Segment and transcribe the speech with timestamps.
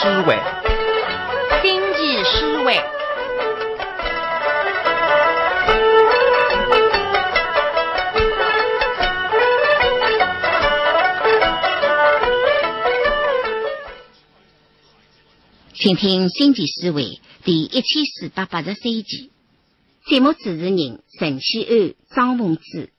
[0.00, 0.38] 诗会，
[1.60, 2.72] 星际诗会。
[15.74, 17.02] 请听《星际思维》
[17.42, 19.32] 第一千四百八十三集。
[20.06, 22.92] 节目主持人陈启安、张凤芝。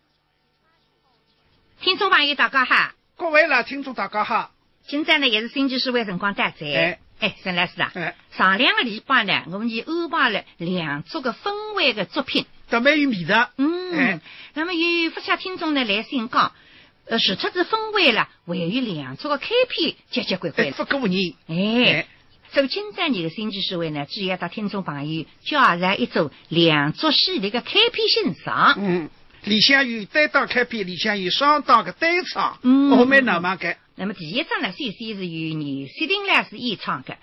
[1.80, 2.92] 听众朋友，大家好！
[3.16, 4.52] 各位老听众，大家好！
[4.90, 6.66] 现在呢，也是《星际思维》辰光大在。
[6.66, 12.48] 哎哎，沈老师啊，哎，上两个礼拜呢，我们就安排了两组个分会的作品。
[12.72, 13.52] 有味道。
[13.58, 14.20] 嗯，哎
[14.56, 16.54] 那么有不少听众呢来信讲，
[17.06, 20.72] 呃，除脱是分会了，还有两组个开篇结结关关哎，。
[20.72, 21.36] 不过人。
[21.46, 22.08] 哎，
[22.52, 28.74] 所以今朝你的星际思维呢，主要到听众朋友介绍一组两组戏的一个开篇欣赏。
[28.80, 29.10] 嗯，
[29.44, 32.60] 里向有单档开篇，里向有双档的单唱。
[32.64, 33.76] 嗯我们那么个。
[33.96, 37.18] 那么第一章呢，首先是由你薛定谔是演唱的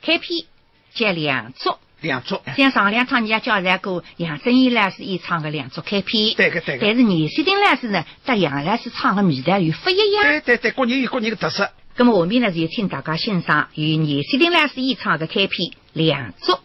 [0.00, 0.46] 开篇
[0.94, 2.40] 接两组，两组。
[2.44, 6.34] 哎像上两趟你也介绍过杨振义老师演唱的两组开篇。
[6.36, 10.22] 对个对个但是你薛定老师呢，和杨老师唱的味道又不一样。
[10.22, 11.70] 对对对，各人有各人的特色。
[11.96, 16.58] 那么下面呢，就请大家欣赏由你薛定老师演唱的开篇两组。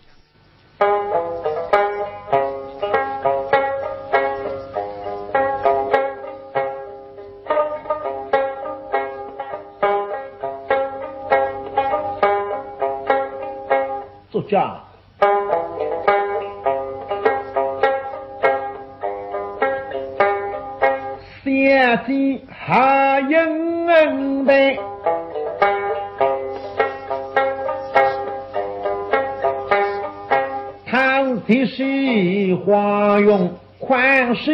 [14.45, 14.79] 作家，
[21.43, 24.77] 相见还应恩待，
[30.85, 34.53] 唐的是花用宽水。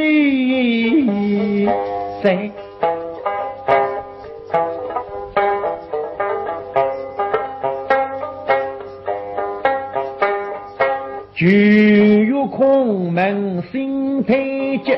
[11.41, 14.95] 就有空门心太急，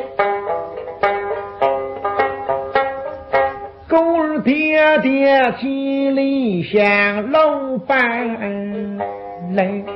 [3.87, 8.97] 狗儿爹爹千里向老板
[9.55, 9.92] 来。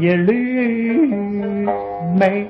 [0.00, 1.06] 一缕
[2.18, 2.46] 眉。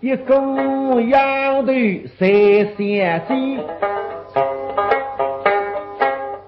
[0.00, 1.68] 一个丫头
[2.18, 3.22] 谁相见，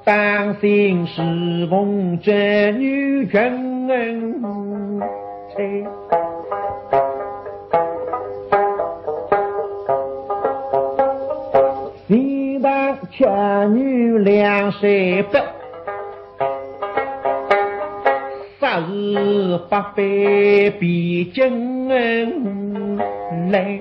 [0.04, 1.22] 担心是
[1.70, 3.63] 逢真女人。
[19.97, 21.88] 日八百比金
[23.50, 23.81] 来。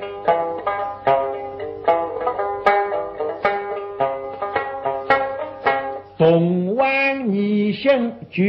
[6.18, 8.44] 东湾逆行就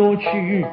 [0.00, 0.64] 要去，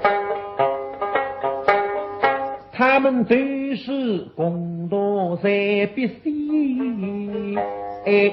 [2.71, 3.35] 他们都
[3.75, 5.49] 是共同在
[5.93, 7.57] 必须。
[8.05, 8.31] 哎，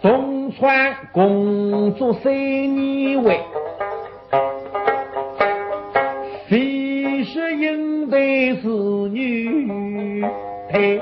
[0.00, 1.59] 东川共
[1.92, 3.40] 做三年为，
[6.48, 10.24] 非是应对是女
[10.68, 11.00] 配。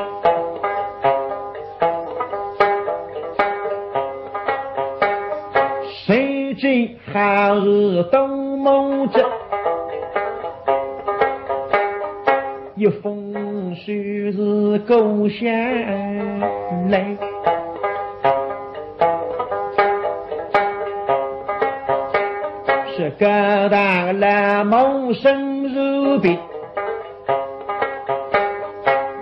[6.06, 9.25] 谁知好日东梦着，
[12.76, 13.93] 一封书
[14.32, 15.49] 是故乡
[16.88, 17.27] 来。
[23.19, 26.38] 是各大蓝梦生如病，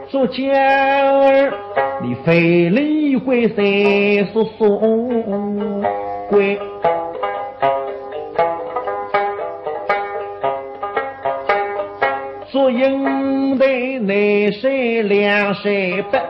[0.09, 1.53] 做娇儿
[2.03, 5.83] 你非礼会三叔送
[6.29, 6.59] 归。
[12.51, 16.23] 做应对内水两水半，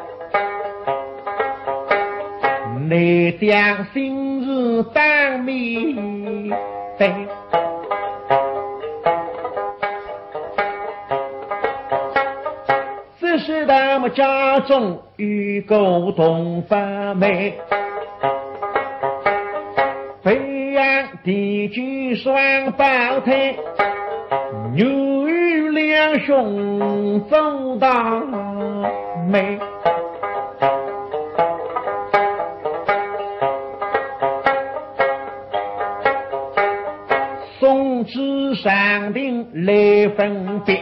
[2.89, 6.16] 内将今日当面
[14.09, 17.55] 家中与沟通发霉，
[20.23, 22.35] 北洋地区双
[22.73, 23.57] 胞胎。
[24.75, 28.21] 牛与两兄走大
[29.29, 29.59] 美。
[37.59, 40.81] 送至山顶来分别，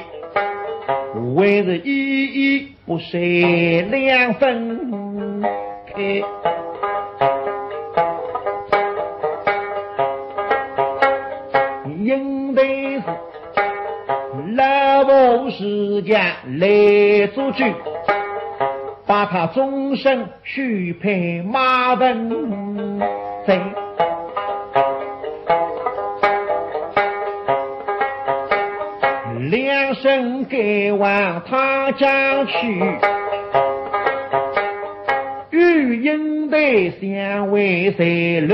[1.36, 2.24] 为是依
[2.56, 5.40] 依不舍两分
[5.86, 6.22] 开。
[12.02, 13.04] 应对是
[14.54, 16.20] 老婆时间
[16.58, 17.64] 来做主，
[19.06, 22.28] 把他终身许配马文
[30.54, 32.80] 声该往他家去，
[35.50, 38.46] 与应对相为在绿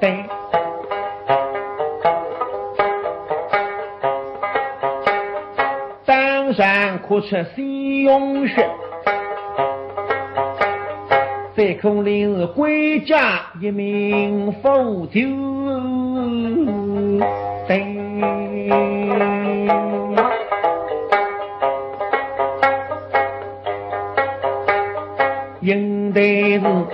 [0.00, 0.24] 灯。
[6.04, 8.68] 当然哭出心涌血，
[11.56, 15.20] 再可领是归家一名妇就
[26.68, 26.86] 应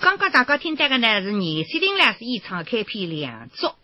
[0.00, 3.76] 刚刚大家听到的呢是年西林老师演唱开篇两作。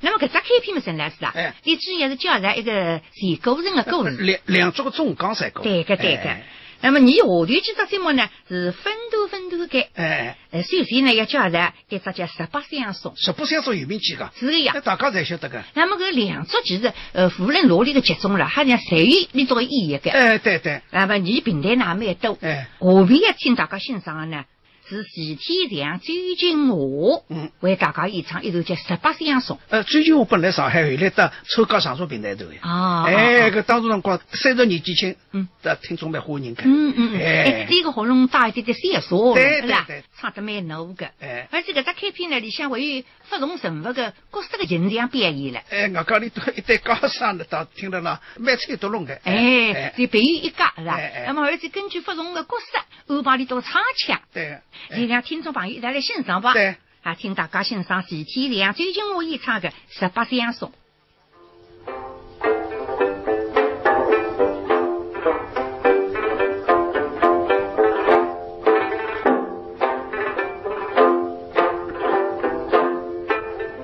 [0.00, 1.32] 那么搿只开篇么是哪是啊？
[1.34, 4.16] 哎你主要是交代一个前古人的故事。
[4.16, 5.60] 两两足个中港三个。
[5.62, 6.44] 对个对个哎。
[6.80, 8.92] 那么你下头几只节目呢是分
[9.28, 9.88] 头分头改。
[9.94, 14.80] 哎，呃，首先呢要叫阿拉给大家十八相送，十八相送有名气个，是个样那。
[14.80, 15.62] 大家侪晓得个。
[15.74, 20.10] 那么搿两组其实呃，无论罗里个集中了，好像侪有那种意义个。
[20.10, 22.38] 哎，对对，那么你平台呢也蛮多。
[22.40, 24.44] 哎，下边要请大家欣赏的呢
[24.88, 29.56] 是徐天祥、周金华嗯，为大家演唱一首叫《十八相送》。
[29.68, 32.58] 呃，最近我本来上海后来到参加上述平台头呀。
[32.62, 36.62] 啊哎，搿当时辰光三十年纪轻，嗯，的听众蛮欢迎个。
[36.64, 41.06] 嗯嗯嗯，哎哎，，这个喉咙带一点点线索，对是吧对对唱得蛮浓个。
[41.20, 45.60] 哎而且搿只开篇呢，里向还有不同人物的角色的形象表演了。
[45.68, 49.14] 哎，我讲里头一对高声的，倒听得了蛮吹得拢个。
[49.24, 50.98] 哎，就别有一家是吧？
[51.26, 54.58] 那么而且根据不同的角色安排里头唱腔，对
[54.90, 54.96] 个。
[54.96, 56.52] 你让听众朋友一道来欣赏吧。
[56.52, 56.76] 对。
[57.02, 60.70] 啊，请大家欣赏徐天亮、最近我演唱的《十八相送》。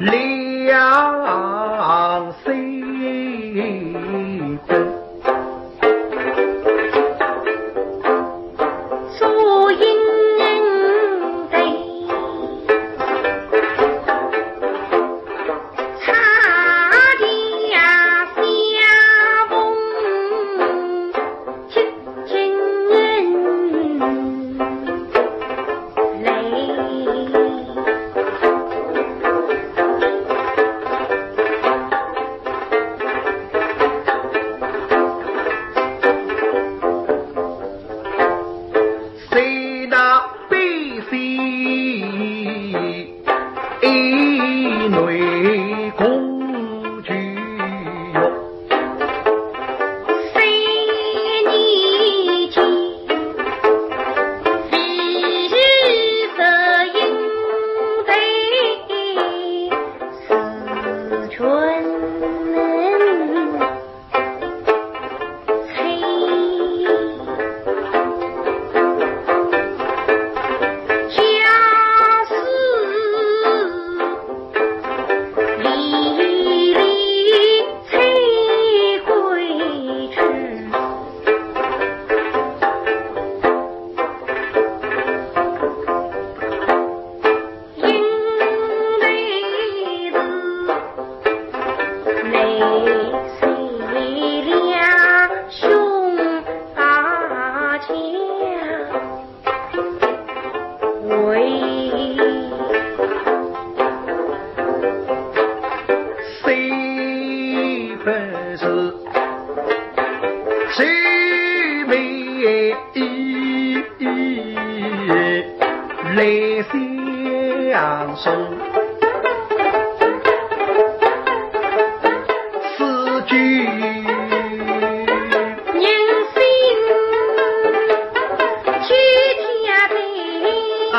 [0.00, 1.23] 两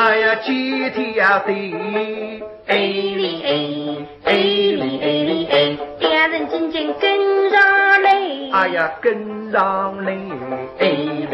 [0.06, 1.52] 哎呀，齐天呀地，
[2.68, 3.50] 哎哩哎，
[4.22, 8.10] 哎哩哎哩哎，两人紧紧跟上来，
[8.52, 10.12] 哎呀，跟上来，
[10.78, 11.25] 哎。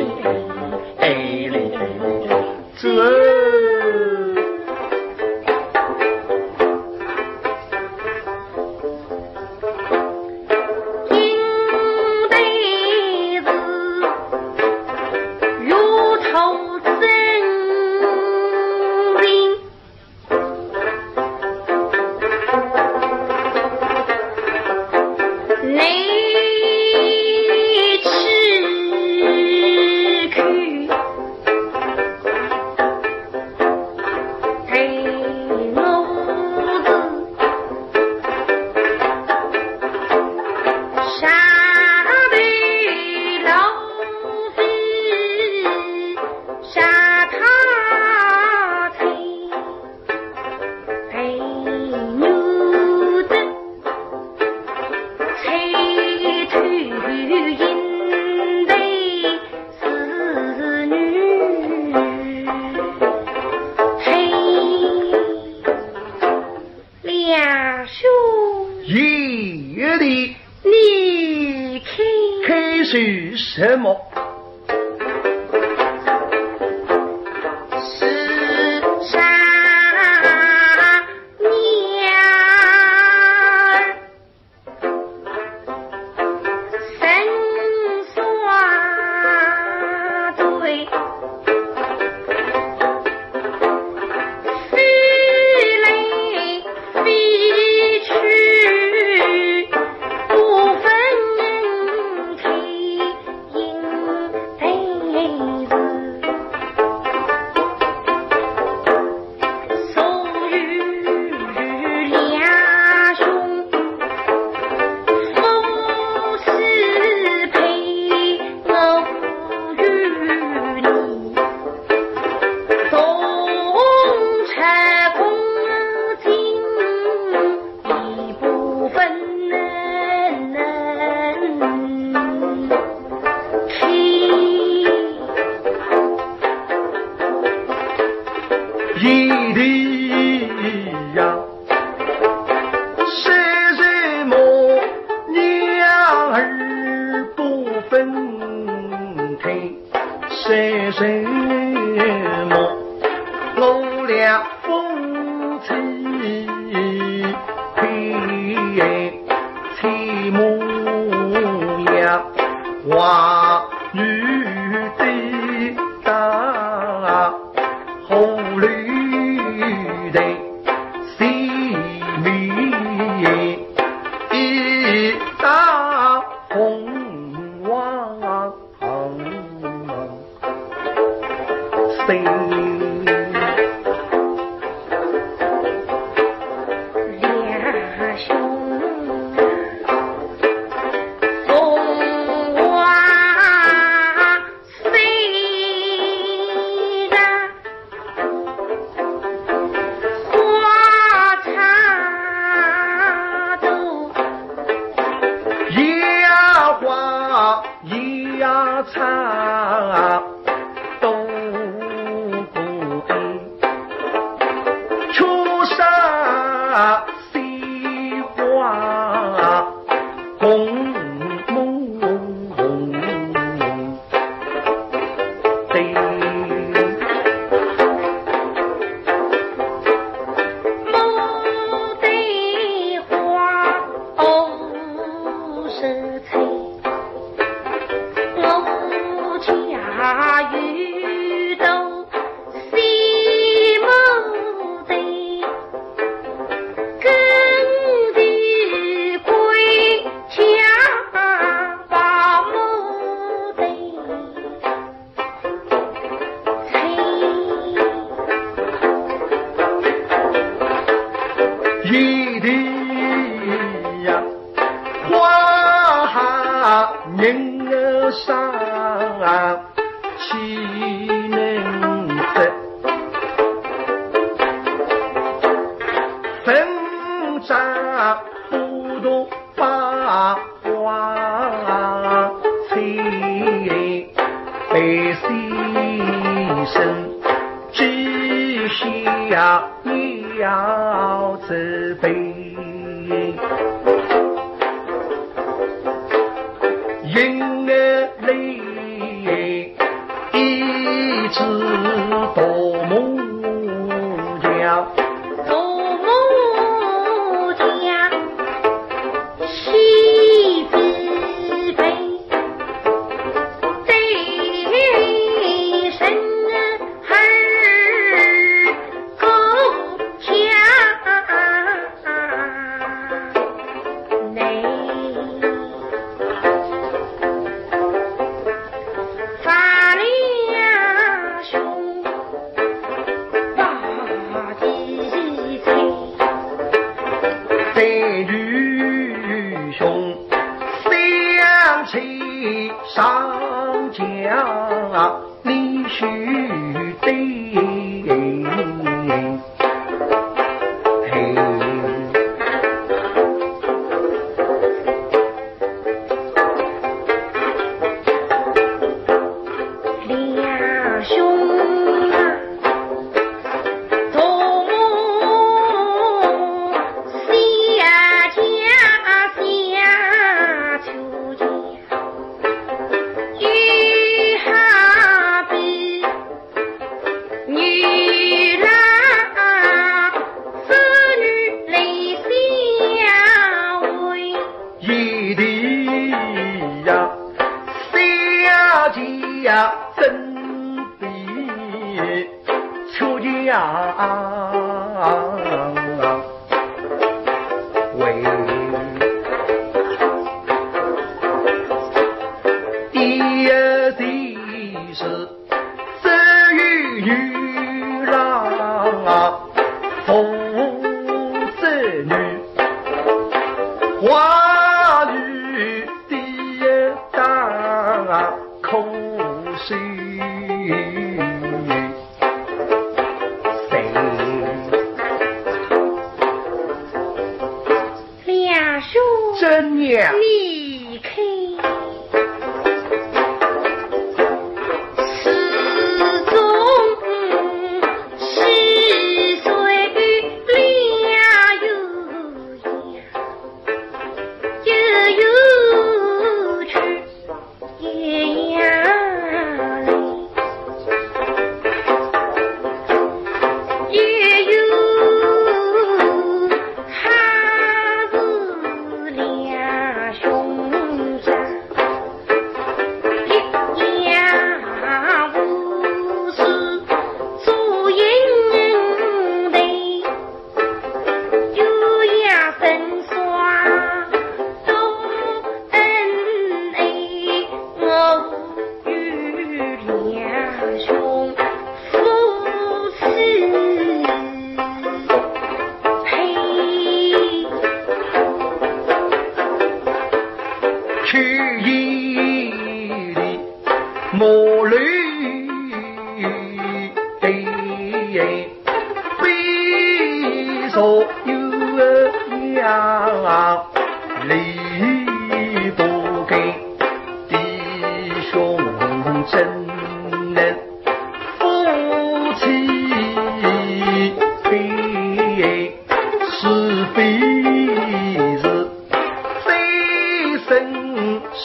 [208.93, 209.32] time.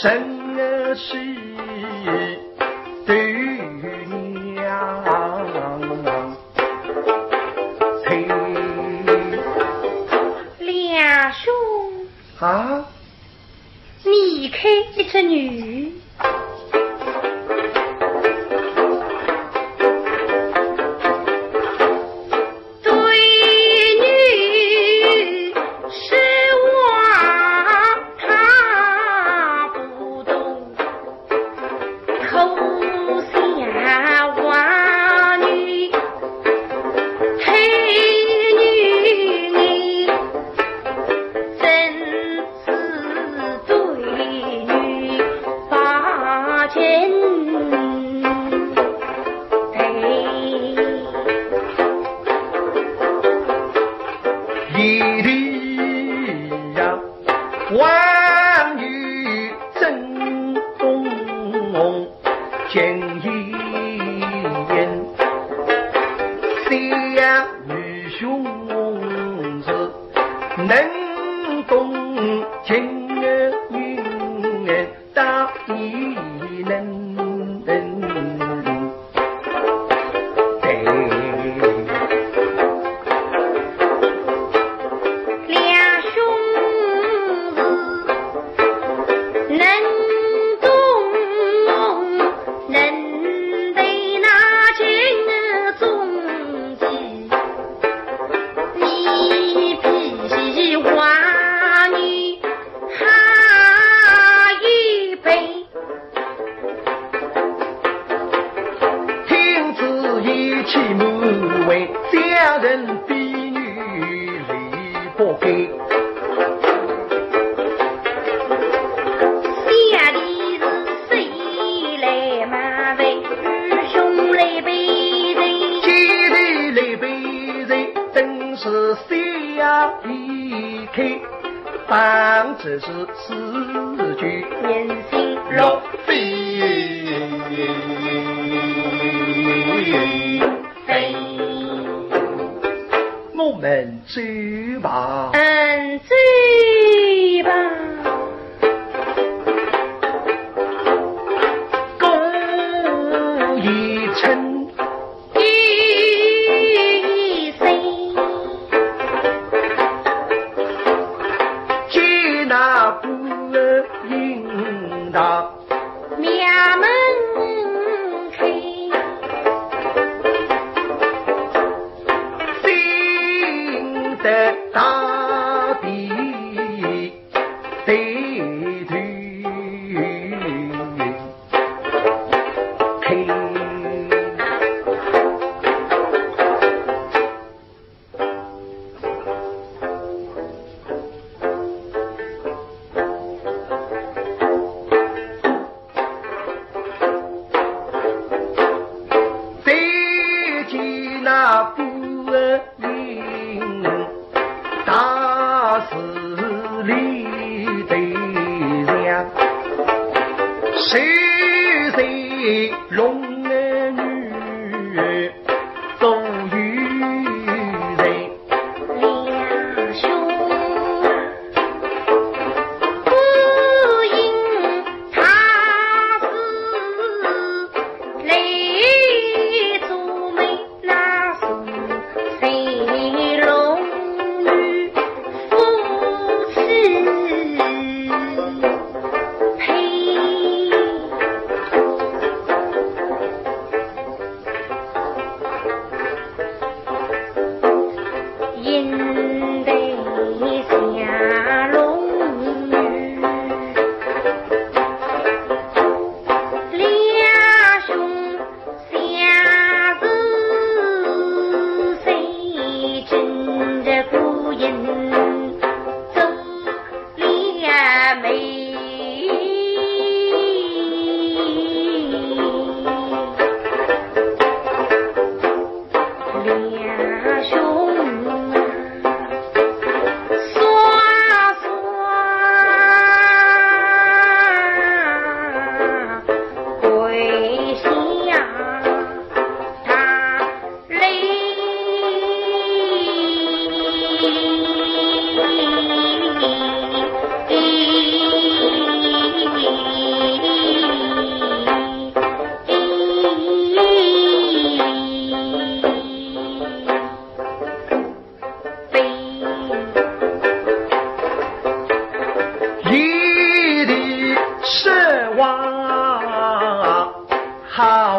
[0.02, 0.37] 生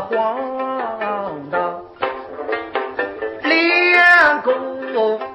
[0.00, 1.82] 荒唐。
[3.42, 4.52] 两个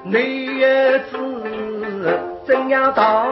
[0.04, 0.62] 女
[1.10, 3.26] 子怎样道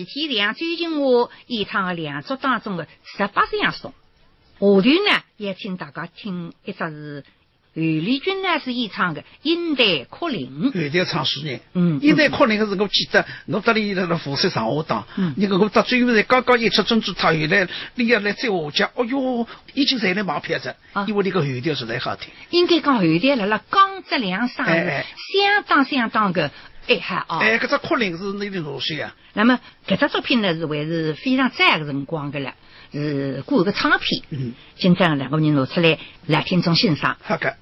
[0.00, 3.92] 呢是徐天亮、最近我演唱的两组当中的十八相送。
[4.58, 7.24] 下段呢，也请大家听一只是
[7.72, 10.50] 韩丽君呢是演唱的《阴台哭灵》。
[10.64, 22.30] 后头唱四年，嗯现在可能是我记得，我这里那个副社上下当，嗯你看我到最后才刚刚一出珍珠塔原来，你要来再下讲，哎哟，已经在来买票子啊，因为那个后调实在好听。
[22.50, 26.50] 应该讲后台辣辣钢质量上是哎哎相当相当的
[26.90, 27.38] 哎哈啊。
[27.38, 29.14] 哎，搿只哭灵是那里路线啊。
[29.34, 32.54] 那么搿只作品呢是还是非常赞个辰光个了，
[32.92, 34.22] 是过个唱片。
[34.30, 37.16] 嗯，今朝两个人拿出来来听众欣赏。
[37.22, 37.54] 好个。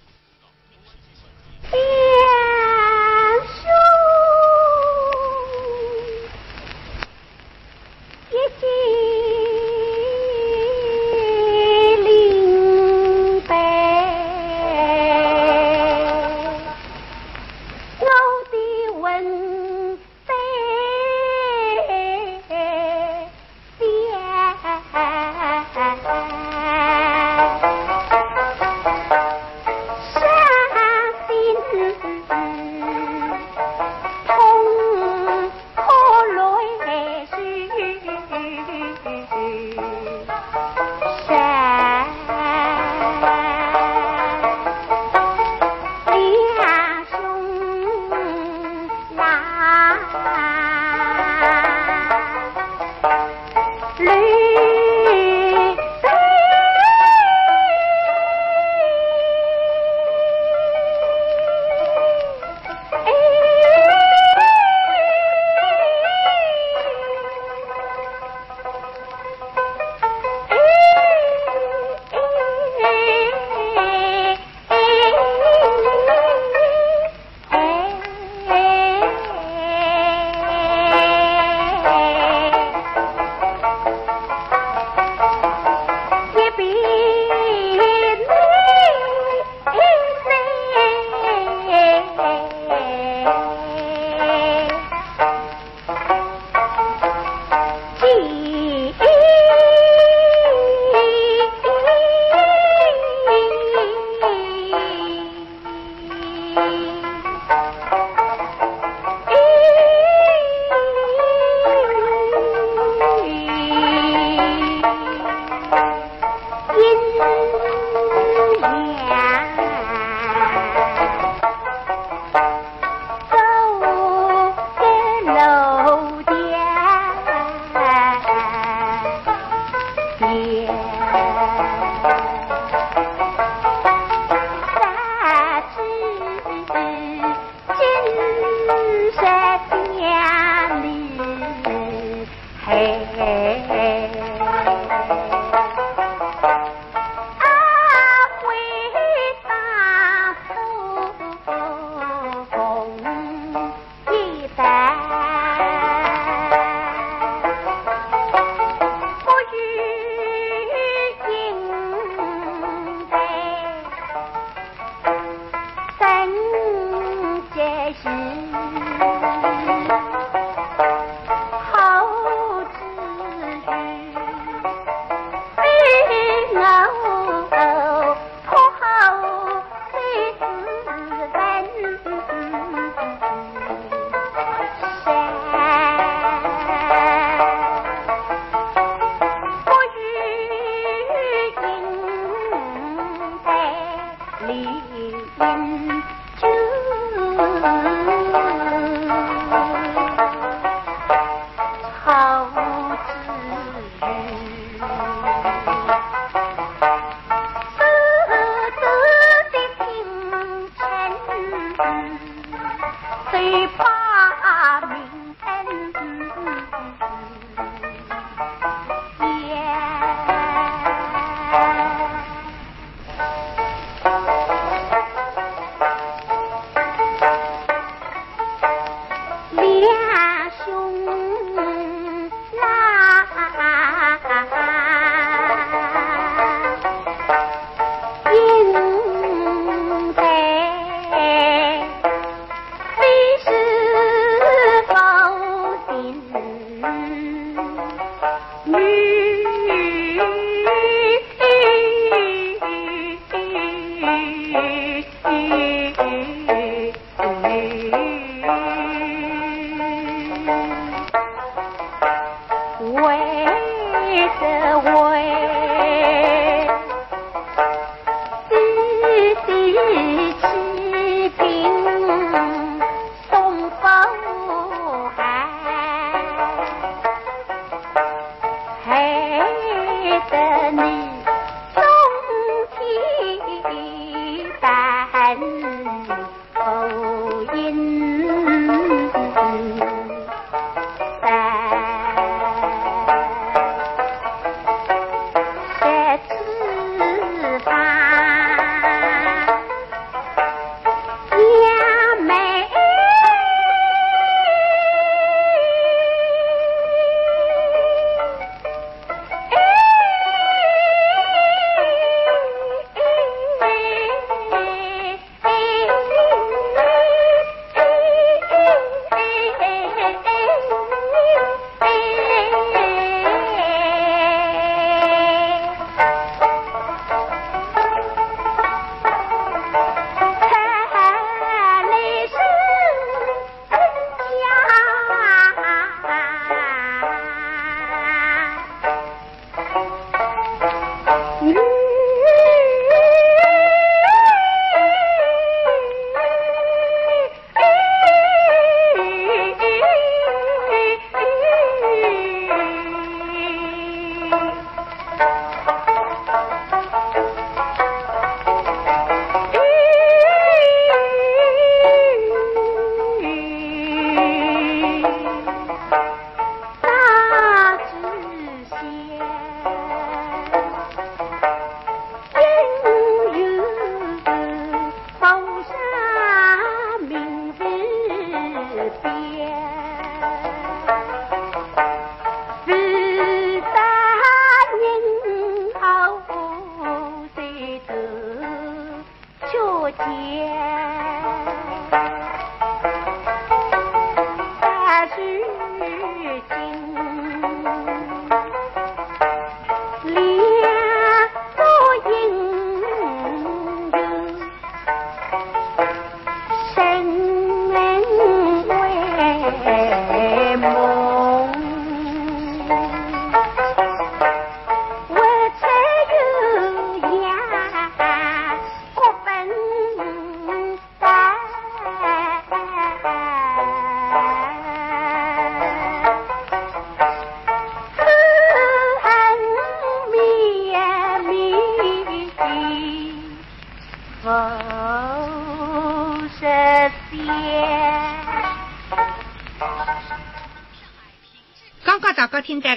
[389.98, 390.87] 天。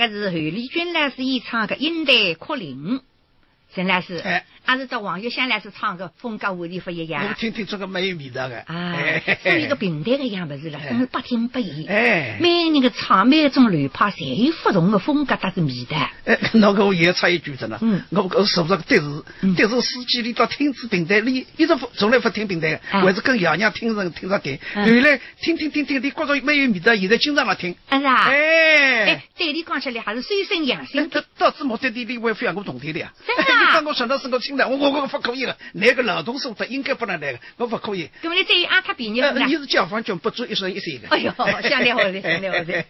[0.01, 2.99] 但是韩丽君来是演唱的《阴台哭灵》，
[3.69, 4.17] 现在是，
[4.71, 7.25] 还是找王玉香来是唱个《风格万里不一样》。
[7.27, 8.63] 我听听这个蛮有味道的。
[8.67, 8.95] 啊，
[9.43, 11.85] 是一个平台的样不是了，真是百听不厌。
[11.89, 15.97] 哎，每个人的唱，每种流派，侪有不同的风格，但是味道。
[16.23, 17.79] 哎，那个我也插一句子呢。
[17.81, 18.01] 嗯。
[18.11, 24.57] 我我是不是电视电视司机里到听子平台里，一直从来不听平台，还是跟爷娘听人听着听。
[24.73, 27.75] 原来听听听听，你觉着蛮有味道，现在经常来听。
[27.89, 28.29] 是啊。
[28.29, 29.03] 哎。
[29.03, 31.09] 哎，对你讲起来还是随身养心。
[31.09, 33.11] 到到此目的地，你会非常我同听的呀。
[33.27, 33.50] 真的。
[33.71, 35.57] 你当我想到是我听的，我我我不可以的。
[35.73, 38.09] 那个劳动素质应该不能来的，我不可以。
[38.21, 39.33] 那么你对于阿他比你呢？
[39.33, 41.07] 你是解放军，不足一生一岁的。
[41.09, 42.85] 哎呦，相当好的，相当好的。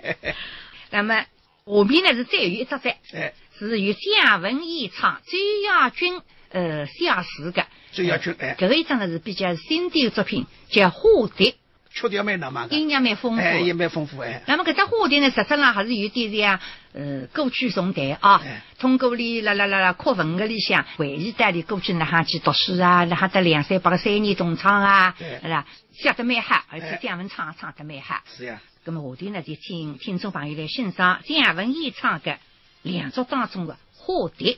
[0.90, 1.26] 那么
[1.66, 2.98] 下面呢是再有一只在。
[3.14, 3.34] 哎。
[3.60, 6.20] 是由蒋文演唱，周亚军
[6.50, 7.68] 呃写诗的。
[7.92, 11.52] 周亚军哎，这个一张呢是比较新的作品，叫《蝴蝶》。
[11.94, 14.42] 确实蛮浪漫的，音乐蛮丰富，哎，也蛮丰富哎。
[14.48, 16.60] 那么搿只花蝶呢，实质上还是有点像
[16.94, 18.42] 呃歌曲颂谈啊。
[18.80, 25.66] 通过里啦啦啦啦课文个里向回忆带里过去那哈去读书啊，那哈得两三百个三年同窗啊，是吧？
[25.92, 28.22] 写得蛮好，而且蒋文唱唱得蛮好。
[28.26, 28.62] 是呀。
[28.86, 32.38] 那么下头呢，就请听众朋友来欣赏蒋文演唱的
[32.82, 33.78] 两作当中的。
[33.94, 34.58] 花蝶。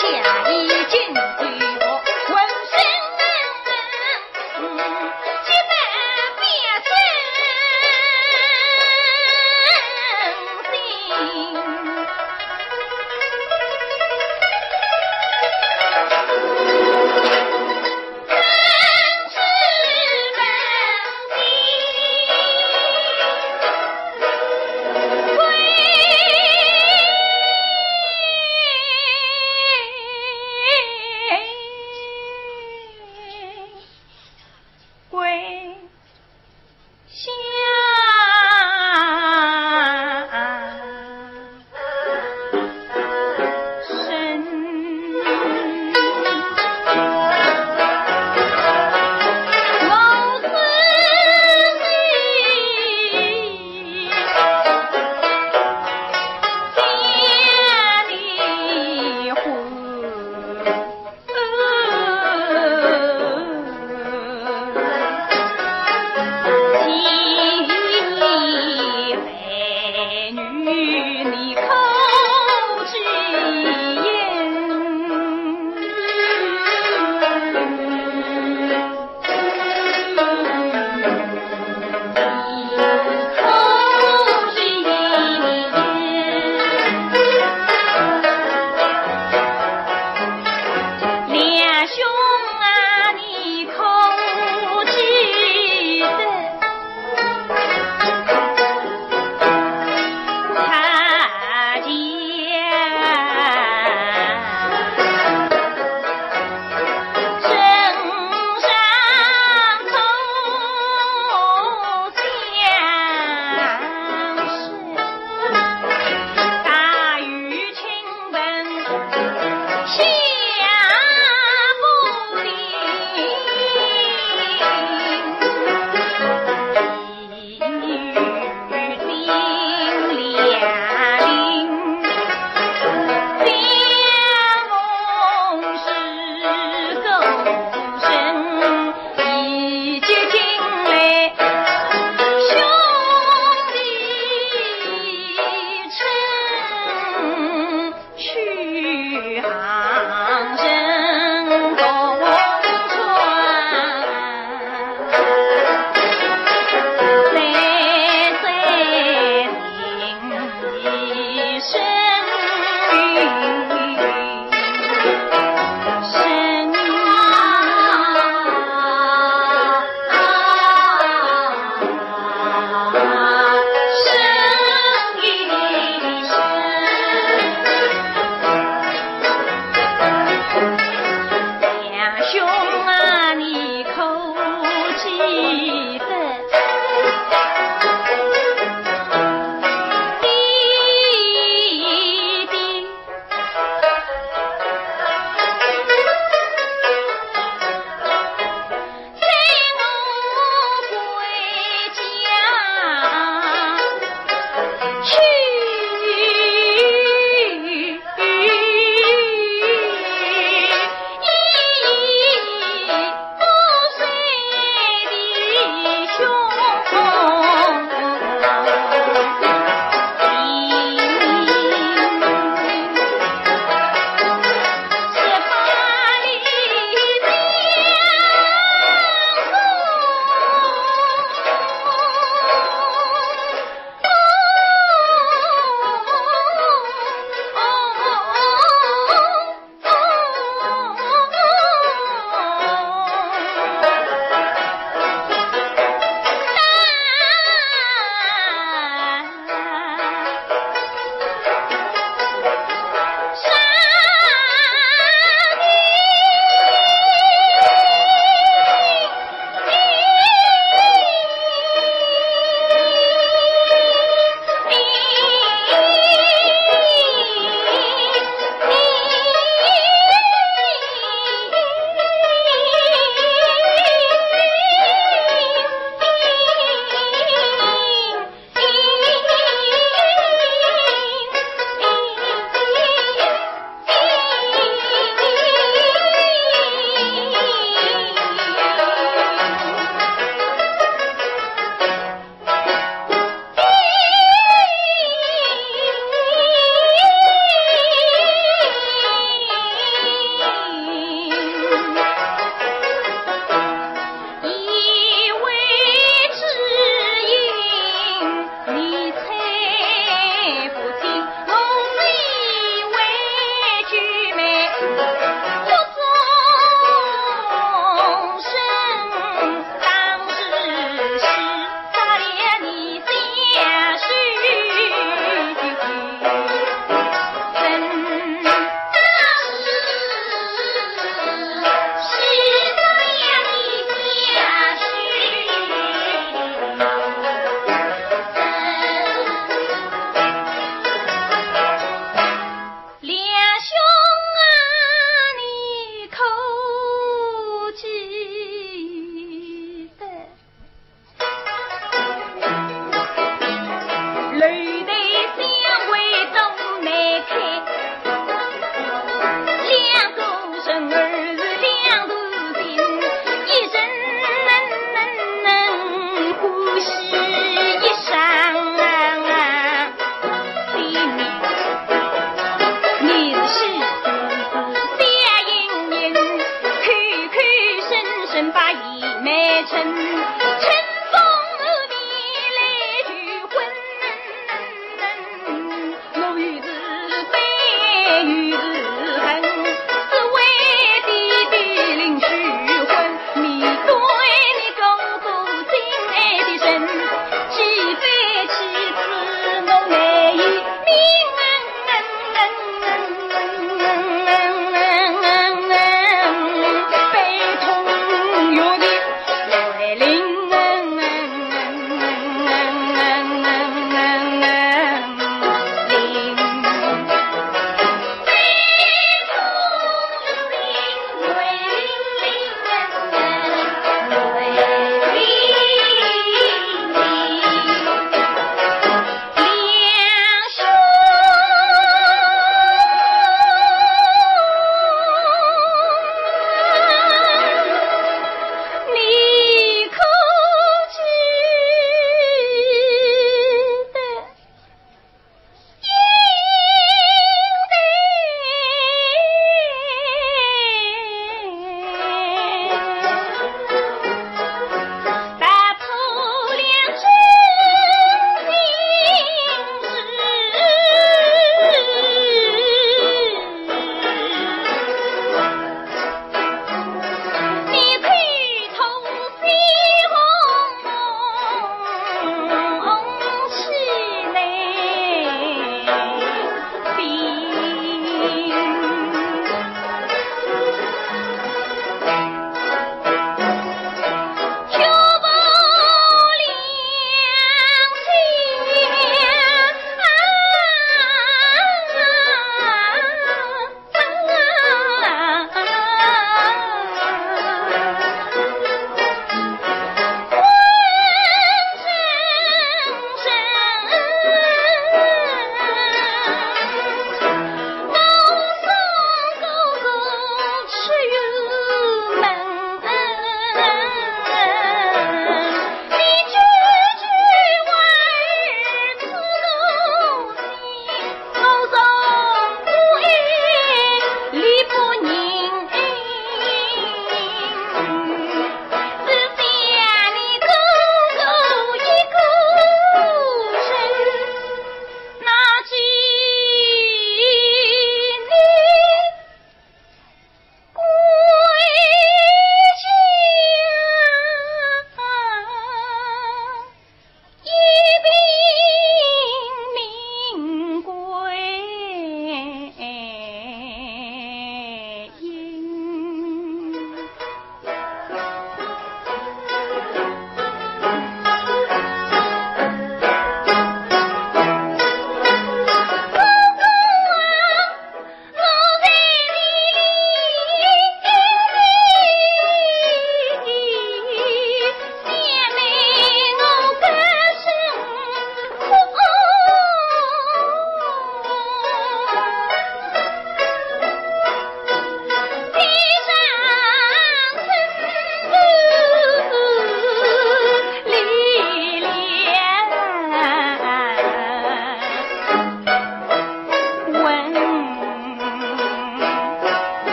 [0.00, 0.42] 下家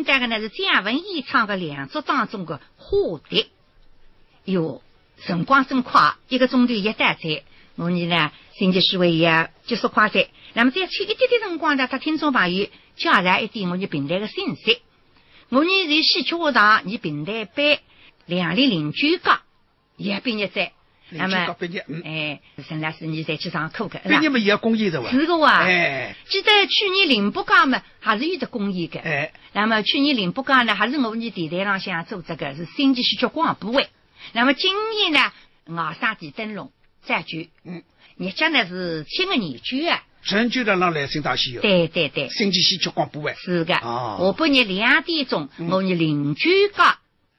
[0.00, 3.48] 听到的呢是蒋文演唱的两组当中的花蝶。
[4.44, 4.82] 哟，
[5.26, 7.44] 辰光真快，一个钟头一单载。
[7.76, 10.30] 我呢呢，星期四会也结束快载。
[10.54, 14.80] 那么再去一点点辰光呢，他听众朋友加来一点我们平台的信息。
[15.50, 17.78] 我呢在戏曲学堂，你平台班
[18.24, 19.30] 两零零九届
[19.98, 20.72] 也毕业在。
[21.10, 21.56] 那么，
[22.04, 25.10] 哎，陈老师，你再去上课的，毕业嘛也要公益的哇。
[25.10, 25.64] 是个哇。
[25.64, 29.00] 哎，记得去年零八届嘛，还是有的公益的。
[29.00, 33.88] 哎，那么去年零八届呢，还是我们电台上想做这个是新剧戏剧广播会。
[34.32, 35.32] 那么今年呢，
[35.66, 36.70] 外山地灯笼
[37.02, 37.50] 再举。
[37.64, 37.82] 嗯，
[38.16, 40.02] 日家呢是七个年举啊。
[40.22, 41.62] 全球的让来新大戏哟。
[41.62, 42.28] 对对对。
[42.28, 43.34] 新剧戏剧广播会。
[43.34, 43.74] 是的。
[43.76, 44.18] 哦。
[44.20, 46.98] 下半日两点钟，我们邻居家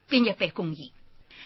[0.10, 0.92] 毕业办公益。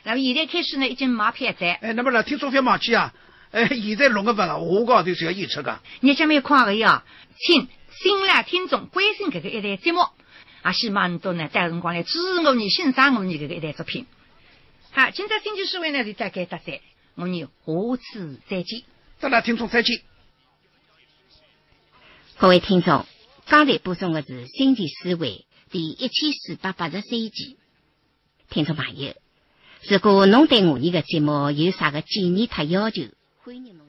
[0.05, 1.73] 那么现在开始呢，已经买票在。
[1.73, 3.11] 哎，那么呢，听说别忘记啊！
[3.49, 5.81] 哎，现在六月份了，我个就是要演出的。
[6.01, 7.03] 你这么快的呀？
[7.39, 10.01] 请新来听众关心这个一台节目，
[10.61, 14.05] 啊，希望你都呢，带辰光来支持我们欣赏我们这个一台作品。
[14.91, 16.81] 好，今朝星期四晚呢就大概到这，
[17.15, 17.47] 我们下
[17.97, 18.83] 次再见。
[19.19, 20.01] 再来，听众再见。
[22.37, 23.07] 各位听众，
[23.47, 25.29] 刚才播送的是星期四晚
[25.71, 27.57] 第一千四百八十三集，
[28.51, 29.24] 听众朋友。
[29.83, 33.03] 如果侬对我们的节目有啥个建议和要求，
[33.43, 33.84] 欢迎侬。